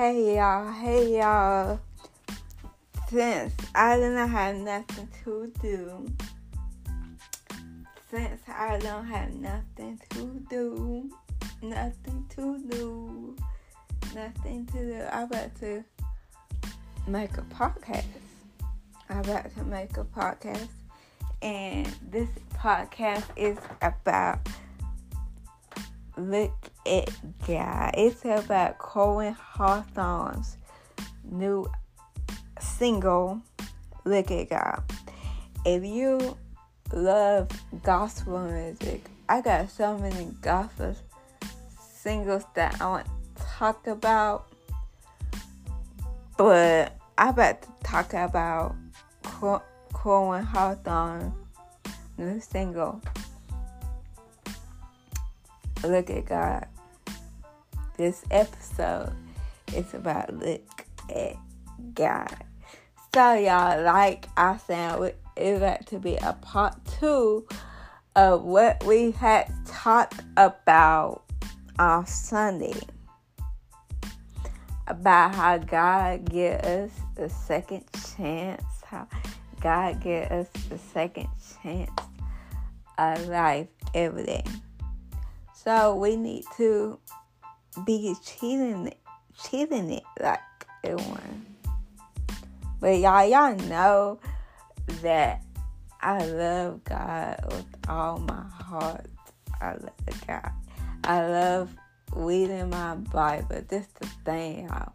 [0.00, 1.78] Hey y'all, hey y'all.
[3.10, 6.06] Since I don't have nothing to do,
[8.10, 11.10] since I don't have nothing to do,
[11.60, 13.36] nothing to do,
[14.14, 15.84] nothing to do, I'm about to
[17.06, 18.06] make a podcast.
[19.10, 20.70] I'm about to make a podcast,
[21.42, 24.38] and this podcast is about
[26.20, 26.52] look
[26.86, 27.10] at
[27.46, 27.94] God.
[27.96, 30.56] It's about Koryn Hawthorne's
[31.24, 31.66] new
[32.60, 33.42] single,
[34.04, 34.82] Look at God.
[35.64, 36.36] If you
[36.92, 37.48] love
[37.82, 40.96] gospel music, I got so many gospel
[41.78, 44.46] singles that I want to talk about.
[46.38, 48.74] But I'm about to talk about
[49.22, 51.34] Koryn Hawthorne's
[52.16, 53.02] new single,
[55.82, 56.66] Look at God.
[57.96, 59.14] This episode
[59.74, 61.36] is about look at
[61.94, 62.36] God.
[63.14, 67.46] So y'all, like I said, it's about to be a part two
[68.14, 71.22] of what we had talked about
[71.78, 72.78] on Sunday.
[74.86, 77.84] About how God give us a second
[78.16, 79.08] chance, how
[79.60, 81.28] God give us a second
[81.62, 81.90] chance
[82.98, 84.44] of life every day.
[85.62, 86.98] So we need to
[87.84, 88.94] be cheating,
[89.42, 90.40] cheating it like
[90.82, 91.44] it one.
[92.80, 94.20] But y'all, y'all know
[95.02, 95.42] that
[96.00, 99.04] I love God with all my heart.
[99.60, 100.50] I love God.
[101.04, 101.76] I love
[102.14, 103.62] reading my Bible.
[103.68, 104.94] This the thing, y'all.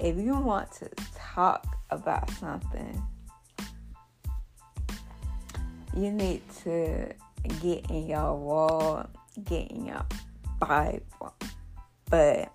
[0.00, 3.00] If you want to talk about something,
[5.96, 7.14] you need to
[7.60, 9.06] get in your word
[9.42, 10.04] getting your
[10.60, 11.34] Bible.
[12.10, 12.52] But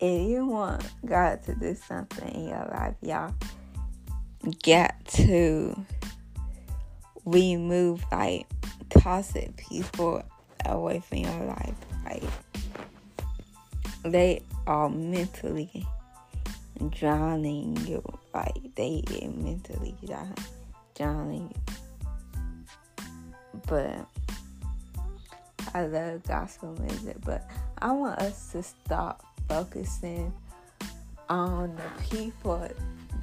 [0.00, 3.34] if you want God to do something in your life, y'all
[4.64, 5.86] got to
[7.24, 8.46] remove like
[8.90, 10.22] toxic people
[10.66, 11.74] away from your life.
[12.04, 12.24] Like
[14.02, 15.86] they are mentally
[16.90, 18.02] drowning you.
[18.34, 19.02] Like they
[19.36, 19.94] mentally
[20.96, 21.74] drowning you.
[23.66, 24.06] But
[25.74, 30.32] I love gospel music, but I want us to stop focusing
[31.28, 32.68] on the people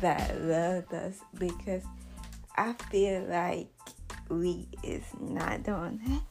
[0.01, 1.83] that love us because
[2.55, 3.67] I feel like
[4.29, 6.21] we is not doing that.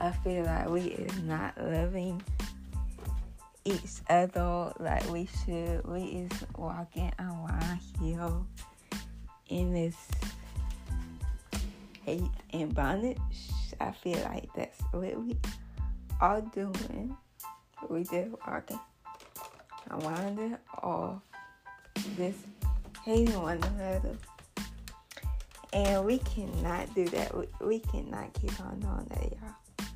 [0.00, 2.22] I feel like we is not loving
[3.64, 5.84] each other like we should.
[5.86, 8.32] We is walking around here
[9.48, 9.96] in this
[12.04, 13.18] hate and bondage.
[13.80, 15.36] I feel like that's what we
[16.20, 17.16] are doing.
[17.88, 18.80] We just walking
[19.90, 21.22] around all
[22.16, 22.36] this
[23.04, 24.16] hating one another.
[25.72, 27.36] And we cannot do that.
[27.36, 29.88] We, we cannot keep on doing that, y'all.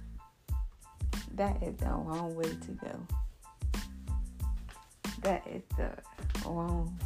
[1.35, 3.07] That is the wrong way to go.
[5.23, 5.91] That is the
[6.45, 6.99] wrong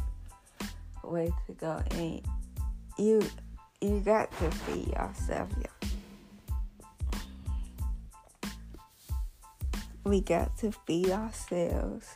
[1.03, 1.81] way to go.
[1.91, 2.21] And
[2.97, 3.21] you
[3.85, 5.89] you got to feed yourself, y'all.
[10.03, 12.07] We got to feed ourselves.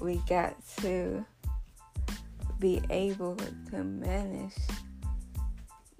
[0.00, 1.24] We got to
[2.58, 3.36] be able
[3.70, 4.54] to manage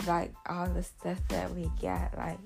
[0.06, 2.16] like all the stuff that we got.
[2.16, 2.38] Like,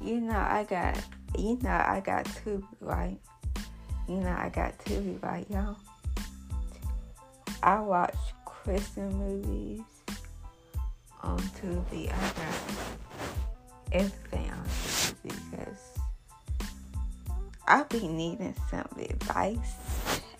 [0.00, 0.98] you know, I got,
[1.38, 3.18] you know, I got two, right?
[4.08, 5.76] You know, I got two, right, y'all?
[7.62, 10.01] I watch Christian movies
[11.22, 12.54] Um, on the I got
[13.92, 15.98] everything on Tubi because
[17.68, 19.76] I be needing some advice.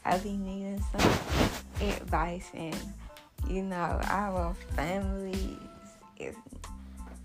[0.04, 1.10] I be needing some
[1.80, 2.76] advice, and
[3.48, 5.56] you know, our families
[6.18, 6.34] is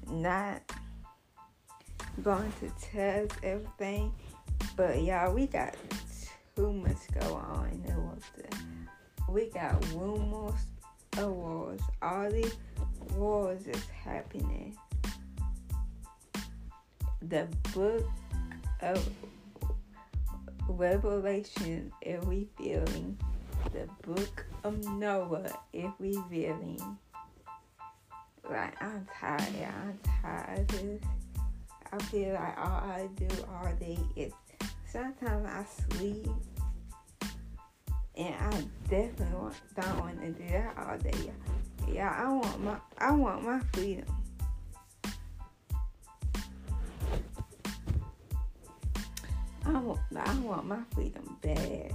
[0.08, 0.62] not
[2.22, 4.14] going to us everything,
[4.76, 5.74] but y'all, we got
[6.56, 8.56] too much going on the.
[9.30, 10.54] We got rumors,
[11.18, 12.56] awards, all these
[13.18, 14.78] wars is happening.
[17.22, 18.06] The book
[18.82, 19.10] of
[20.68, 23.18] Revelation is revealing.
[23.74, 26.80] The book of Noah is revealing.
[28.50, 29.42] Like, I'm tired.
[29.62, 31.02] I'm tired of this.
[31.92, 34.34] I feel like all I do all day is
[34.92, 35.66] sometimes I
[35.96, 36.28] sleep.
[38.16, 41.32] And I definitely don't want to do that all day.
[41.92, 44.06] Yeah, I want my I want my freedom.
[49.66, 51.94] I want, I want my freedom bad.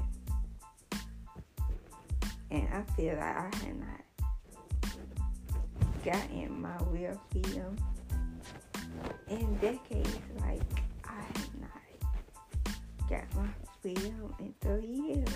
[2.50, 4.03] And I feel like I had not
[6.05, 7.77] gotten my real freedom
[9.29, 10.19] in decades.
[10.41, 10.61] Like,
[11.05, 13.49] I had not got my
[13.81, 15.29] freedom in 30 years.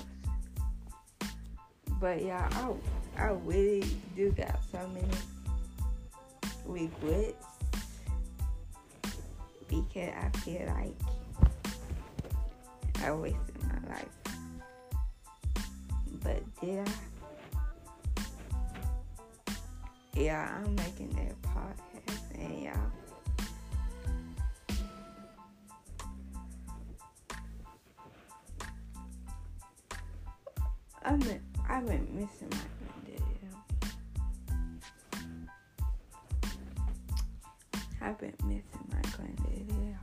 [1.99, 2.75] But yeah, I,
[3.19, 3.85] I really
[4.15, 5.09] do got so many
[6.67, 7.47] regrets
[9.69, 10.95] because I feel like
[13.03, 14.09] I wasted my life.
[16.23, 16.93] But did I?
[20.15, 22.75] Yeah, I'm making that podcast and y'all.
[31.03, 32.59] I've been, I've been missing my
[38.07, 39.97] I've been missing my granddaddy.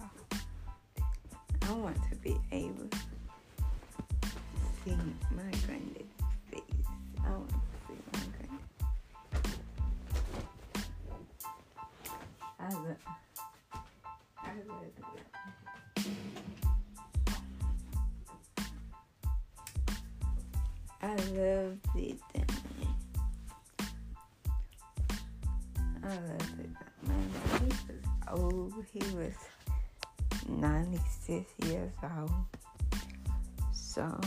[1.62, 2.98] I want to be able to
[4.84, 4.98] see
[5.32, 6.06] my granddaddy's
[6.52, 6.62] face.
[7.26, 7.56] I want to
[7.88, 8.60] see my granddaddy.
[12.60, 12.98] I love,
[14.38, 14.96] I love.
[21.02, 22.20] I love it.
[26.04, 26.93] I love it.
[27.64, 28.74] He was old.
[28.92, 29.34] He was
[30.50, 32.32] 96 years old.
[33.72, 34.20] So,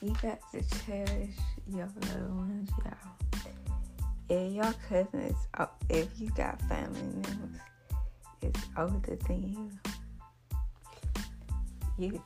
[0.00, 1.36] you got to cherish
[1.68, 2.94] your little ones, y'all.
[4.30, 5.36] And your cousins,
[5.90, 7.60] if you got family members,
[8.40, 9.70] it's older than you,
[11.98, 12.22] you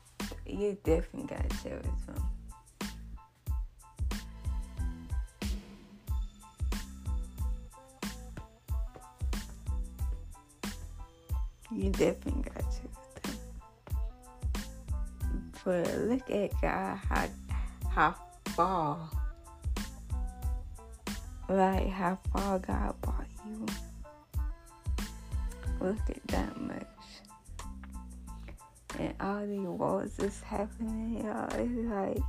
[0.46, 2.33] you definitely got to cherish them.
[11.74, 12.80] You definitely got to.
[15.64, 17.28] But look at God, how,
[17.90, 18.14] how
[18.54, 19.10] far,
[21.48, 23.66] like how far God brought you.
[25.80, 26.86] Look at that much.
[28.98, 31.48] And all these wars is happening, y'all.
[31.54, 32.22] It's like,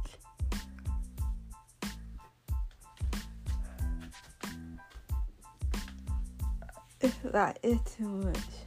[7.02, 8.65] it's like, it's too much.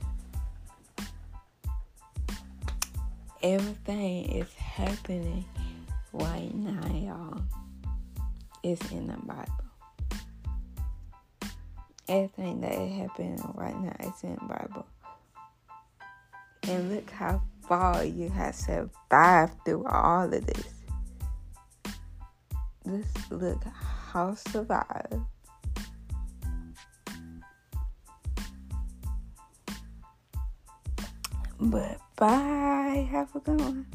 [3.43, 5.45] Everything is happening
[6.13, 7.43] right now, y'all.
[8.63, 9.53] It's in the Bible.
[12.09, 14.87] Everything that is happening right now is in the Bible.
[16.65, 20.75] And look how far you have survived through all of this.
[22.87, 23.63] Just look
[24.13, 25.15] how survived.
[31.61, 33.09] But bye.
[33.11, 33.87] Have a good one.